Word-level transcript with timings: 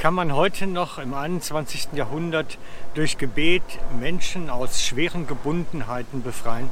Kann 0.00 0.14
man 0.14 0.34
heute 0.34 0.66
noch 0.66 0.96
im 0.96 1.12
21. 1.12 1.88
Jahrhundert 1.92 2.56
durch 2.94 3.18
Gebet 3.18 3.62
Menschen 4.00 4.48
aus 4.48 4.82
schweren 4.82 5.26
Gebundenheiten 5.26 6.22
befreien? 6.22 6.70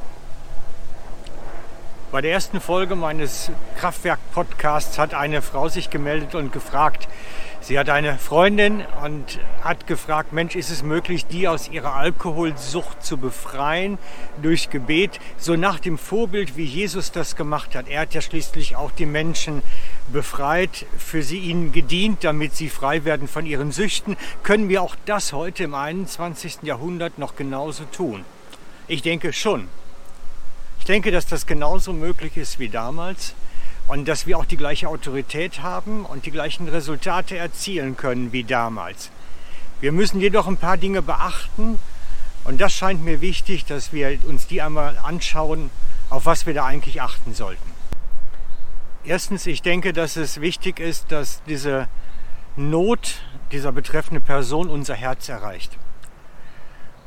Bei 2.11 2.21
der 2.21 2.31
ersten 2.31 2.59
Folge 2.59 2.95
meines 2.95 3.51
Kraftwerk-Podcasts 3.77 4.97
hat 4.97 5.13
eine 5.13 5.43
Frau 5.43 5.69
sich 5.69 5.91
gemeldet 5.91 6.33
und 6.33 6.51
gefragt, 6.51 7.07
sie 7.61 7.77
hat 7.77 7.91
eine 7.91 8.17
Freundin 8.17 8.83
und 9.03 9.39
hat 9.61 9.85
gefragt, 9.85 10.33
Mensch, 10.33 10.55
ist 10.55 10.71
es 10.71 10.81
möglich, 10.81 11.27
die 11.27 11.47
aus 11.47 11.69
ihrer 11.69 11.93
Alkoholsucht 11.93 13.05
zu 13.05 13.17
befreien 13.17 13.99
durch 14.41 14.71
Gebet, 14.71 15.19
so 15.37 15.55
nach 15.55 15.79
dem 15.79 15.99
Vorbild, 15.99 16.57
wie 16.57 16.63
Jesus 16.63 17.11
das 17.11 17.35
gemacht 17.35 17.75
hat. 17.75 17.87
Er 17.87 18.01
hat 18.01 18.15
ja 18.15 18.21
schließlich 18.21 18.75
auch 18.75 18.89
die 18.89 19.05
Menschen 19.05 19.61
befreit, 20.11 20.87
für 20.97 21.21
sie 21.21 21.37
ihnen 21.37 21.73
gedient, 21.73 22.23
damit 22.23 22.55
sie 22.55 22.69
frei 22.69 23.05
werden 23.05 23.27
von 23.27 23.45
ihren 23.45 23.71
Süchten. 23.71 24.17
Können 24.41 24.67
wir 24.67 24.81
auch 24.81 24.95
das 25.05 25.31
heute 25.31 25.65
im 25.65 25.75
21. 25.75 26.63
Jahrhundert 26.63 27.19
noch 27.19 27.35
genauso 27.35 27.83
tun? 27.83 28.25
Ich 28.87 29.03
denke 29.03 29.31
schon. 29.31 29.67
Ich 30.89 30.91
denke, 30.91 31.11
dass 31.11 31.27
das 31.27 31.45
genauso 31.45 31.93
möglich 31.93 32.35
ist 32.35 32.57
wie 32.57 32.67
damals 32.67 33.35
und 33.87 34.07
dass 34.07 34.25
wir 34.25 34.39
auch 34.39 34.45
die 34.45 34.57
gleiche 34.57 34.89
Autorität 34.89 35.61
haben 35.61 36.03
und 36.03 36.25
die 36.25 36.31
gleichen 36.31 36.67
Resultate 36.67 37.37
erzielen 37.37 37.95
können 37.95 38.31
wie 38.31 38.43
damals. 38.43 39.11
Wir 39.81 39.91
müssen 39.91 40.19
jedoch 40.19 40.47
ein 40.47 40.57
paar 40.57 40.77
Dinge 40.77 41.03
beachten 41.03 41.79
und 42.43 42.59
das 42.59 42.73
scheint 42.73 43.05
mir 43.05 43.21
wichtig, 43.21 43.65
dass 43.65 43.93
wir 43.93 44.17
uns 44.27 44.47
die 44.47 44.63
einmal 44.63 44.97
anschauen, 44.97 45.69
auf 46.09 46.25
was 46.25 46.47
wir 46.47 46.55
da 46.55 46.65
eigentlich 46.65 47.03
achten 47.03 47.35
sollten. 47.35 47.69
Erstens, 49.03 49.45
ich 49.45 49.61
denke, 49.61 49.93
dass 49.93 50.15
es 50.15 50.41
wichtig 50.41 50.79
ist, 50.79 51.11
dass 51.11 51.43
diese 51.43 51.87
Not 52.55 53.21
dieser 53.51 53.71
betreffenden 53.71 54.25
Person 54.25 54.71
unser 54.71 54.95
Herz 54.95 55.29
erreicht. 55.29 55.77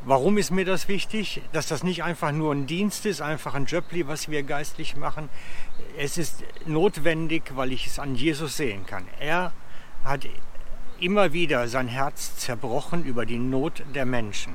Warum 0.04 0.36
ist 0.36 0.50
mir 0.50 0.64
das 0.64 0.88
wichtig? 0.88 1.42
Dass 1.52 1.68
das 1.68 1.84
nicht 1.84 2.02
einfach 2.02 2.32
nur 2.32 2.52
ein 2.52 2.66
Dienst 2.66 3.06
ist, 3.06 3.20
einfach 3.20 3.54
ein 3.54 3.66
Jobli, 3.66 4.08
was 4.08 4.28
wir 4.28 4.42
geistlich 4.42 4.96
machen. 4.96 5.28
Es 5.96 6.18
ist 6.18 6.42
notwendig, 6.66 7.52
weil 7.54 7.70
ich 7.70 7.86
es 7.86 8.00
an 8.00 8.16
Jesus 8.16 8.56
sehen 8.56 8.84
kann. 8.84 9.06
Er 9.20 9.52
hat 10.02 10.26
immer 10.98 11.32
wieder 11.32 11.68
sein 11.68 11.86
Herz 11.86 12.36
zerbrochen 12.36 13.04
über 13.04 13.26
die 13.26 13.38
Not 13.38 13.84
der 13.94 14.04
Menschen. 14.04 14.54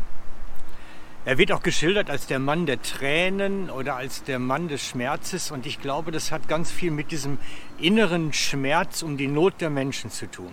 Er 1.23 1.37
wird 1.37 1.53
auch 1.53 1.63
geschildert 1.63 2.09
als 2.09 2.27
der 2.27 2.39
Mann 2.39 2.65
der 2.65 2.81
Tränen 2.81 3.69
oder 3.69 3.95
als 3.95 4.23
der 4.23 4.39
Mann 4.39 4.67
des 4.67 4.85
Schmerzes 4.85 5.51
und 5.51 5.65
ich 5.65 5.81
glaube, 5.81 6.11
das 6.11 6.31
hat 6.31 6.49
ganz 6.49 6.71
viel 6.71 6.91
mit 6.91 7.11
diesem 7.11 7.37
inneren 7.79 8.33
Schmerz 8.33 9.01
um 9.01 9.15
die 9.15 9.27
Not 9.27 9.61
der 9.61 9.69
Menschen 9.69 10.09
zu 10.11 10.29
tun. 10.29 10.51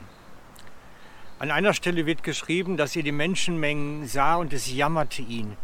An 1.45 1.50
einer 1.50 1.75
Stelle 1.75 2.06
wird 2.06 2.23
geschrieben, 2.23 2.78
dass 2.78 2.97
er 2.97 3.03
die 3.03 3.12
Menschenmengen 3.12 4.09
sah 4.09 4.37
und 4.37 4.55
es 4.55 4.73
jammerte 4.73 5.20
ihn. 5.20 5.59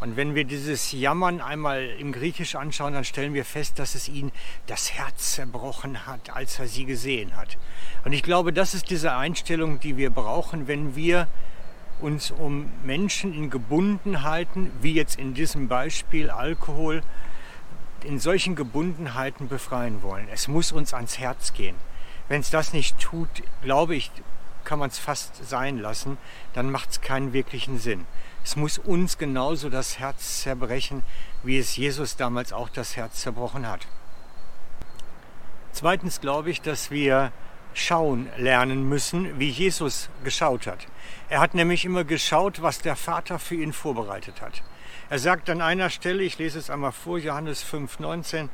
Und 0.00 0.16
wenn 0.16 0.34
wir 0.34 0.44
dieses 0.44 0.92
Jammern 0.92 1.42
einmal 1.42 1.84
im 1.98 2.12
Griechisch 2.12 2.54
anschauen, 2.54 2.94
dann 2.94 3.04
stellen 3.04 3.34
wir 3.34 3.44
fest, 3.44 3.78
dass 3.78 3.94
es 3.94 4.08
ihn 4.08 4.32
das 4.66 4.94
Herz 4.94 5.34
zerbrochen 5.34 6.06
hat, 6.06 6.34
als 6.34 6.58
er 6.58 6.68
sie 6.68 6.86
gesehen 6.86 7.36
hat. 7.36 7.58
Und 8.06 8.14
ich 8.14 8.22
glaube, 8.22 8.54
das 8.54 8.72
ist 8.72 8.88
diese 8.88 9.14
Einstellung, 9.14 9.78
die 9.78 9.98
wir 9.98 10.08
brauchen, 10.08 10.68
wenn 10.68 10.96
wir 10.96 11.28
uns 12.00 12.30
um 12.30 12.70
Menschen 12.82 13.34
in 13.34 13.50
Gebundenheiten, 13.50 14.70
wie 14.80 14.94
jetzt 14.94 15.18
in 15.18 15.34
diesem 15.34 15.68
Beispiel 15.68 16.30
Alkohol, 16.30 17.02
in 18.04 18.18
solchen 18.18 18.56
Gebundenheiten 18.56 19.48
befreien 19.48 20.00
wollen. 20.00 20.28
Es 20.32 20.48
muss 20.48 20.72
uns 20.72 20.94
ans 20.94 21.18
Herz 21.18 21.52
gehen. 21.52 21.76
Wenn 22.26 22.40
es 22.40 22.48
das 22.48 22.72
nicht 22.72 22.98
tut, 22.98 23.28
glaube 23.60 23.96
ich, 23.96 24.10
kann 24.66 24.78
man 24.78 24.90
es 24.90 24.98
fast 24.98 25.48
sein 25.48 25.78
lassen, 25.78 26.18
dann 26.52 26.70
macht 26.70 26.90
es 26.90 27.00
keinen 27.00 27.32
wirklichen 27.32 27.78
Sinn. 27.78 28.06
Es 28.44 28.54
muss 28.56 28.76
uns 28.76 29.16
genauso 29.16 29.70
das 29.70 29.98
Herz 29.98 30.42
zerbrechen, 30.42 31.02
wie 31.42 31.58
es 31.58 31.76
Jesus 31.76 32.16
damals 32.16 32.52
auch 32.52 32.68
das 32.68 32.96
Herz 32.96 33.22
zerbrochen 33.22 33.66
hat. 33.66 33.86
Zweitens 35.72 36.20
glaube 36.20 36.50
ich, 36.50 36.60
dass 36.60 36.90
wir 36.90 37.32
schauen 37.74 38.28
lernen 38.36 38.88
müssen, 38.88 39.38
wie 39.38 39.50
Jesus 39.50 40.08
geschaut 40.24 40.66
hat. 40.66 40.86
Er 41.28 41.40
hat 41.40 41.54
nämlich 41.54 41.84
immer 41.84 42.04
geschaut, 42.04 42.62
was 42.62 42.80
der 42.80 42.96
Vater 42.96 43.38
für 43.38 43.56
ihn 43.56 43.72
vorbereitet 43.72 44.40
hat. 44.40 44.62
Er 45.10 45.18
sagt 45.18 45.50
an 45.50 45.60
einer 45.60 45.90
Stelle, 45.90 46.22
ich 46.22 46.38
lese 46.38 46.58
es 46.58 46.70
einmal 46.70 46.92
vor, 46.92 47.18
Johannes 47.18 47.62
5, 47.62 47.98
19, 48.00 48.48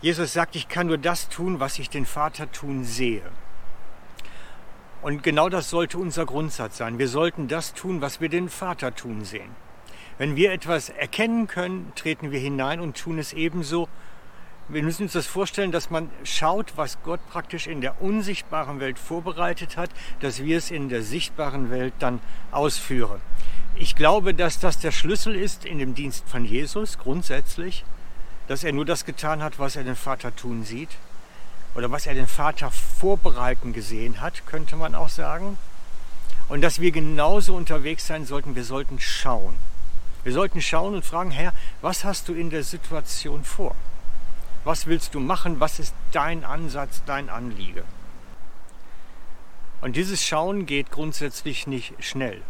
Jesus 0.00 0.32
sagt, 0.32 0.56
ich 0.56 0.68
kann 0.68 0.88
nur 0.88 0.98
das 0.98 1.28
tun, 1.28 1.60
was 1.60 1.78
ich 1.78 1.88
den 1.88 2.06
Vater 2.06 2.50
tun 2.50 2.84
sehe. 2.84 3.22
Und 5.02 5.24
genau 5.24 5.48
das 5.48 5.68
sollte 5.68 5.98
unser 5.98 6.26
Grundsatz 6.26 6.76
sein. 6.76 6.98
Wir 6.98 7.08
sollten 7.08 7.48
das 7.48 7.74
tun, 7.74 8.00
was 8.00 8.20
wir 8.20 8.28
den 8.28 8.48
Vater 8.48 8.94
tun 8.94 9.24
sehen. 9.24 9.50
Wenn 10.16 10.36
wir 10.36 10.52
etwas 10.52 10.90
erkennen 10.90 11.48
können, 11.48 11.90
treten 11.96 12.30
wir 12.30 12.38
hinein 12.38 12.78
und 12.78 12.96
tun 12.96 13.18
es 13.18 13.32
ebenso. 13.32 13.88
Wir 14.68 14.84
müssen 14.84 15.02
uns 15.02 15.12
das 15.12 15.26
vorstellen, 15.26 15.72
dass 15.72 15.90
man 15.90 16.08
schaut, 16.22 16.74
was 16.76 17.02
Gott 17.02 17.18
praktisch 17.28 17.66
in 17.66 17.80
der 17.80 18.00
unsichtbaren 18.00 18.78
Welt 18.78 18.96
vorbereitet 18.96 19.76
hat, 19.76 19.90
dass 20.20 20.44
wir 20.44 20.56
es 20.56 20.70
in 20.70 20.88
der 20.88 21.02
sichtbaren 21.02 21.70
Welt 21.70 21.94
dann 21.98 22.20
ausführen. 22.52 23.20
Ich 23.74 23.96
glaube, 23.96 24.34
dass 24.34 24.60
das 24.60 24.78
der 24.78 24.92
Schlüssel 24.92 25.34
ist 25.34 25.64
in 25.64 25.80
dem 25.80 25.96
Dienst 25.96 26.28
von 26.28 26.44
Jesus 26.44 26.98
grundsätzlich, 26.98 27.84
dass 28.46 28.62
er 28.62 28.72
nur 28.72 28.84
das 28.84 29.04
getan 29.04 29.42
hat, 29.42 29.58
was 29.58 29.74
er 29.74 29.82
den 29.82 29.96
Vater 29.96 30.36
tun 30.36 30.62
sieht 30.62 30.90
oder 31.74 31.90
was 31.90 32.06
er 32.06 32.14
den 32.14 32.26
Vater 32.26 32.70
vorbereiten 32.70 33.72
gesehen 33.72 34.20
hat, 34.20 34.46
könnte 34.46 34.76
man 34.76 34.94
auch 34.94 35.08
sagen. 35.08 35.58
Und 36.48 36.60
dass 36.60 36.80
wir 36.80 36.92
genauso 36.92 37.54
unterwegs 37.54 38.06
sein 38.06 38.26
sollten, 38.26 38.54
wir 38.54 38.64
sollten 38.64 39.00
schauen. 39.00 39.56
Wir 40.24 40.32
sollten 40.32 40.60
schauen 40.60 40.94
und 40.94 41.04
fragen, 41.04 41.30
Herr, 41.30 41.52
was 41.80 42.04
hast 42.04 42.28
du 42.28 42.34
in 42.34 42.50
der 42.50 42.62
Situation 42.62 43.44
vor? 43.44 43.74
Was 44.64 44.86
willst 44.86 45.14
du 45.14 45.20
machen? 45.20 45.60
Was 45.60 45.78
ist 45.78 45.94
dein 46.12 46.44
Ansatz, 46.44 47.02
dein 47.06 47.28
Anliege? 47.28 47.84
Und 49.80 49.96
dieses 49.96 50.24
Schauen 50.24 50.66
geht 50.66 50.92
grundsätzlich 50.92 51.66
nicht 51.66 51.94
schnell, 51.98 52.40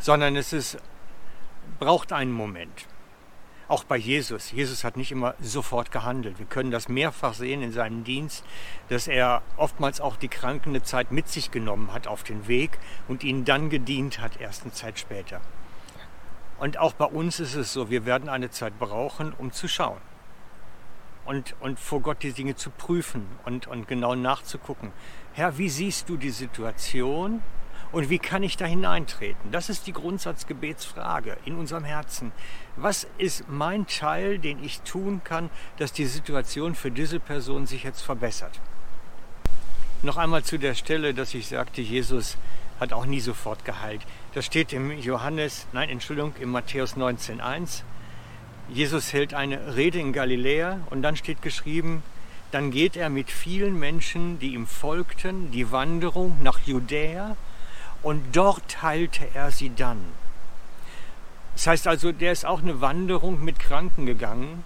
sondern 0.00 0.34
es 0.34 0.52
ist, 0.52 0.78
braucht 1.78 2.12
einen 2.12 2.32
Moment. 2.32 2.86
Auch 3.68 3.84
bei 3.84 3.98
Jesus. 3.98 4.50
Jesus 4.50 4.82
hat 4.82 4.96
nicht 4.96 5.12
immer 5.12 5.34
sofort 5.40 5.92
gehandelt. 5.92 6.38
Wir 6.38 6.46
können 6.46 6.70
das 6.70 6.88
mehrfach 6.88 7.34
sehen 7.34 7.60
in 7.60 7.70
seinem 7.70 8.02
Dienst, 8.02 8.42
dass 8.88 9.08
er 9.08 9.42
oftmals 9.58 10.00
auch 10.00 10.16
die 10.16 10.28
Kranken 10.28 10.70
eine 10.70 10.82
Zeit 10.82 11.12
mit 11.12 11.28
sich 11.28 11.50
genommen 11.50 11.92
hat 11.92 12.06
auf 12.06 12.22
den 12.22 12.48
Weg 12.48 12.78
und 13.08 13.24
ihnen 13.24 13.44
dann 13.44 13.68
gedient 13.68 14.20
hat, 14.20 14.40
erst 14.40 14.62
eine 14.62 14.72
Zeit 14.72 14.98
später. 14.98 15.42
Und 16.58 16.78
auch 16.78 16.94
bei 16.94 17.04
uns 17.04 17.40
ist 17.40 17.54
es 17.54 17.74
so, 17.74 17.90
wir 17.90 18.06
werden 18.06 18.30
eine 18.30 18.50
Zeit 18.50 18.78
brauchen, 18.78 19.34
um 19.34 19.52
zu 19.52 19.68
schauen. 19.68 20.00
Und, 21.26 21.54
und 21.60 21.78
vor 21.78 22.00
Gott 22.00 22.22
die 22.22 22.32
Dinge 22.32 22.56
zu 22.56 22.70
prüfen 22.70 23.26
und, 23.44 23.66
und 23.66 23.86
genau 23.86 24.14
nachzugucken. 24.14 24.92
Herr, 25.34 25.58
wie 25.58 25.68
siehst 25.68 26.08
du 26.08 26.16
die 26.16 26.30
Situation? 26.30 27.42
Und 27.90 28.10
wie 28.10 28.18
kann 28.18 28.42
ich 28.42 28.56
da 28.56 28.66
hineintreten? 28.66 29.50
Das 29.50 29.70
ist 29.70 29.86
die 29.86 29.92
Grundsatzgebetsfrage 29.92 31.38
in 31.44 31.56
unserem 31.56 31.84
Herzen. 31.84 32.32
Was 32.76 33.06
ist 33.16 33.48
mein 33.48 33.86
Teil, 33.86 34.38
den 34.38 34.62
ich 34.62 34.82
tun 34.82 35.22
kann, 35.24 35.48
dass 35.78 35.92
die 35.92 36.04
Situation 36.04 36.74
für 36.74 36.90
diese 36.90 37.18
Person 37.18 37.66
sich 37.66 37.84
jetzt 37.84 38.02
verbessert? 38.02 38.60
Noch 40.02 40.16
einmal 40.16 40.44
zu 40.44 40.58
der 40.58 40.74
Stelle, 40.74 41.14
dass 41.14 41.34
ich 41.34 41.48
sagte, 41.48 41.80
Jesus 41.80 42.36
hat 42.78 42.92
auch 42.92 43.06
nie 43.06 43.20
sofort 43.20 43.64
geheilt. 43.64 44.02
Das 44.34 44.44
steht 44.44 44.72
im 44.72 44.96
Johannes, 44.98 45.66
nein, 45.72 45.88
Entschuldigung, 45.88 46.34
im 46.40 46.50
Matthäus 46.50 46.94
19,1. 46.96 47.82
Jesus 48.68 49.12
hält 49.14 49.32
eine 49.32 49.76
Rede 49.76 49.98
in 49.98 50.12
Galiläa 50.12 50.80
und 50.90 51.02
dann 51.02 51.16
steht 51.16 51.40
geschrieben, 51.40 52.02
dann 52.50 52.70
geht 52.70 52.96
er 52.96 53.08
mit 53.08 53.30
vielen 53.30 53.78
Menschen, 53.78 54.38
die 54.38 54.54
ihm 54.54 54.66
folgten, 54.66 55.50
die 55.50 55.72
Wanderung 55.72 56.42
nach 56.42 56.60
Judäa 56.60 57.36
und 58.02 58.36
dort 58.36 58.82
heilte 58.82 59.26
er 59.34 59.50
sie 59.50 59.74
dann. 59.74 59.98
Das 61.54 61.66
heißt 61.66 61.88
also, 61.88 62.12
der 62.12 62.32
ist 62.32 62.46
auch 62.46 62.62
eine 62.62 62.80
Wanderung 62.80 63.44
mit 63.44 63.58
Kranken 63.58 64.06
gegangen, 64.06 64.62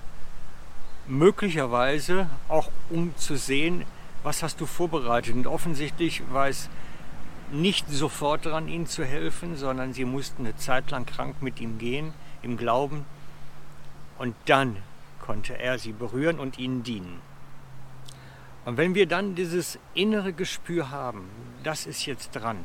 möglicherweise 1.06 2.28
auch 2.48 2.70
um 2.90 3.16
zu 3.16 3.36
sehen, 3.36 3.84
was 4.22 4.42
hast 4.42 4.60
du 4.60 4.66
vorbereitet. 4.66 5.34
Und 5.34 5.46
offensichtlich 5.46 6.22
war 6.30 6.48
es 6.48 6.68
nicht 7.50 7.88
sofort 7.90 8.46
daran, 8.46 8.68
ihnen 8.68 8.86
zu 8.86 9.04
helfen, 9.04 9.56
sondern 9.56 9.92
sie 9.92 10.04
mussten 10.04 10.44
eine 10.44 10.56
Zeit 10.56 10.90
lang 10.90 11.06
krank 11.06 11.36
mit 11.40 11.60
ihm 11.60 11.78
gehen, 11.78 12.12
im 12.42 12.56
Glauben. 12.56 13.04
Und 14.18 14.34
dann 14.46 14.76
konnte 15.20 15.58
er 15.58 15.78
sie 15.78 15.92
berühren 15.92 16.38
und 16.38 16.58
ihnen 16.58 16.82
dienen. 16.82 17.20
Und 18.64 18.76
wenn 18.76 18.94
wir 18.94 19.06
dann 19.06 19.34
dieses 19.34 19.78
innere 19.94 20.32
Gespür 20.32 20.90
haben, 20.90 21.28
das 21.64 21.86
ist 21.86 22.06
jetzt 22.06 22.32
dran, 22.32 22.64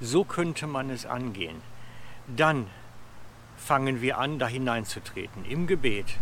so 0.00 0.24
könnte 0.24 0.66
man 0.66 0.90
es 0.90 1.06
angehen. 1.06 1.62
Dann 2.26 2.66
fangen 3.56 4.00
wir 4.00 4.18
an, 4.18 4.38
da 4.38 4.46
hineinzutreten, 4.48 5.44
im 5.44 5.66
Gebet, 5.66 6.18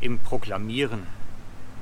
im 0.00 0.18
Proklamieren, 0.18 1.06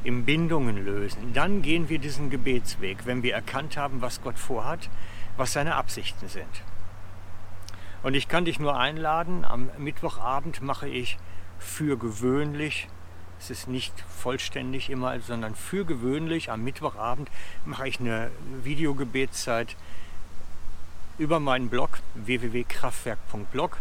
im 0.05 0.25
Bindungen 0.25 0.85
lösen. 0.85 1.33
Dann 1.33 1.63
gehen 1.63 1.89
wir 1.89 1.99
diesen 1.99 2.31
Gebetsweg, 2.31 3.07
wenn 3.07 3.23
wir 3.23 3.35
erkannt 3.35 3.77
haben, 3.77 4.03
was 4.03 4.23
Gott 4.23 4.39
vorhat, 4.39 4.89
was 5.37 5.53
seine 5.53 5.75
Absichten 5.75 6.29
sind. 6.29 6.63
Und 8.03 8.15
ich 8.15 8.29
kann 8.29 8.45
dich 8.45 8.59
nur 8.59 8.77
einladen, 8.77 9.45
am 9.45 9.71
Mittwochabend 9.79 10.61
mache 10.61 10.89
ich 10.89 11.19
für 11.59 11.97
gewöhnlich, 11.97 12.89
es 13.39 13.51
ist 13.51 13.69
nicht 13.69 13.93
vollständig 14.09 14.91
immer, 14.91 15.19
sondern 15.21 15.55
für 15.55 15.85
gewöhnlich 15.85 16.51
am 16.51 16.63
Mittwochabend 16.63 17.29
mache 17.65 17.89
ich 17.89 18.01
eine 18.01 18.31
Videogebetszeit 18.63 19.77
über 21.23 21.39
meinen 21.39 21.69
Blog 21.69 22.01
www.kraftwerk.blog. 22.15 23.79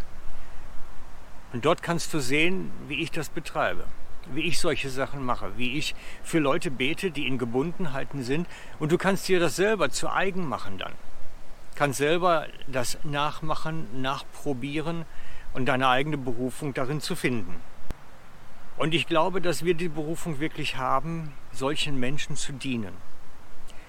Und 1.53 1.65
dort 1.65 1.81
kannst 1.81 2.13
du 2.13 2.19
sehen, 2.19 2.71
wie 2.87 3.01
ich 3.01 3.09
das 3.09 3.29
betreibe, 3.29 3.85
wie 4.31 4.41
ich 4.41 4.59
solche 4.59 4.91
Sachen 4.91 5.25
mache, 5.25 5.57
wie 5.57 5.77
ich 5.77 5.95
für 6.23 6.37
Leute 6.37 6.69
bete, 6.69 7.09
die 7.09 7.25
in 7.25 7.39
Gebundenheiten 7.39 8.23
sind. 8.23 8.47
Und 8.77 8.91
du 8.91 8.99
kannst 8.99 9.27
dir 9.27 9.39
das 9.39 9.55
selber 9.55 9.89
zu 9.89 10.09
eigen 10.09 10.47
machen 10.47 10.77
dann. 10.77 10.93
Kannst 11.73 11.97
selber 11.97 12.45
das 12.67 12.99
nachmachen, 13.03 14.01
nachprobieren 14.01 15.05
und 15.53 15.65
deine 15.65 15.87
eigene 15.87 16.19
Berufung 16.19 16.75
darin 16.75 17.01
zu 17.01 17.15
finden. 17.15 17.55
Und 18.77 18.93
ich 18.93 19.07
glaube, 19.07 19.41
dass 19.41 19.65
wir 19.65 19.73
die 19.73 19.89
Berufung 19.89 20.39
wirklich 20.39 20.77
haben, 20.77 21.33
solchen 21.51 21.99
Menschen 21.99 22.35
zu 22.35 22.53
dienen. 22.53 22.93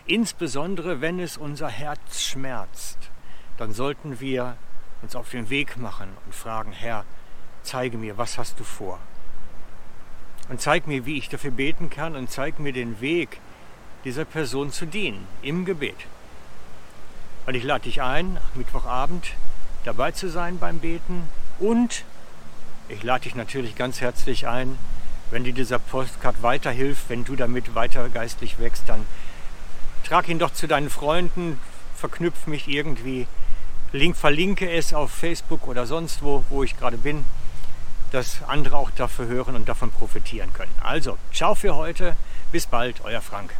Insbesondere 0.07 1.01
wenn 1.01 1.21
es 1.21 1.37
unser 1.37 1.69
Herz 1.69 2.23
schmerzt, 2.23 3.12
dann 3.59 3.73
sollten 3.73 4.21
wir 4.21 4.57
uns 5.03 5.17
auf 5.17 5.31
den 5.31 5.51
Weg 5.51 5.77
machen 5.77 6.09
und 6.27 6.35
fragen, 6.35 6.73
Herr, 6.73 7.05
zeige 7.63 7.99
mir, 7.99 8.19
was 8.19 8.39
hast 8.39 8.59
du 8.59 8.65
vor? 8.65 8.99
Und 10.49 10.61
zeig 10.61 10.87
mir, 10.87 11.07
wie 11.07 11.19
ich 11.19 11.29
dafür 11.29 11.51
beten 11.51 11.91
kann 11.91 12.17
und 12.17 12.31
zeig 12.31 12.59
mir 12.59 12.73
den 12.73 13.01
Weg, 13.01 13.41
dieser 14.05 14.25
Person 14.25 14.73
zu 14.73 14.87
dienen 14.87 15.27
im 15.43 15.65
Gebet. 15.65 15.97
Und 17.47 17.55
ich 17.55 17.63
lade 17.63 17.85
dich 17.85 18.03
ein, 18.03 18.39
Mittwochabend 18.55 19.33
dabei 19.85 20.13
zu 20.13 20.29
sein 20.29 20.59
beim 20.59 20.79
Beten 20.79 21.29
und 21.59 22.05
ich 22.89 23.03
lade 23.03 23.25
dich 23.25 23.35
natürlich 23.35 23.75
ganz 23.77 24.01
herzlich 24.01 24.49
ein, 24.49 24.79
wenn 25.31 25.45
dir 25.45 25.53
dieser 25.53 25.79
Postcard 25.79 26.43
weiterhilft, 26.43 27.09
wenn 27.09 27.25
du 27.25 27.37
damit 27.37 27.75
weiter 27.75 28.09
geistlich 28.09 28.59
wächst, 28.59 28.89
dann 28.89 29.07
trag 30.05 30.29
ihn 30.29 30.39
doch 30.39 30.53
zu 30.53 30.67
deinen 30.67 30.91
Freunden, 30.91 31.59
verknüpf 31.97 32.47
mich 32.47 32.69
irgendwie, 32.69 33.27
link, 33.93 34.17
verlinke 34.17 34.71
es 34.71 34.95
auf 34.95 35.11
Facebook 35.11 35.69
oder 35.69 35.87
sonst 35.87 36.23
wo, 36.23 36.45
wo 36.49 36.63
ich 36.63 36.77
gerade 36.77 36.97
bin, 36.97 37.25
dass 38.11 38.43
andere 38.47 38.77
auch 38.77 38.91
dafür 38.91 39.27
hören 39.27 39.55
und 39.55 39.69
davon 39.69 39.91
profitieren 39.91 40.53
können. 40.53 40.75
Also, 40.83 41.19
ciao 41.33 41.55
für 41.55 41.77
heute, 41.77 42.17
bis 42.51 42.67
bald, 42.67 43.03
euer 43.05 43.21
Frank. 43.21 43.55